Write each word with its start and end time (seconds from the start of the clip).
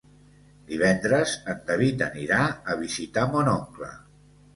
Divendres 0.69 1.33
en 1.53 1.59
David 1.67 2.01
anirà 2.05 2.39
a 2.75 2.79
visitar 2.81 3.27
mon 3.35 3.51
oncle. 3.53 3.91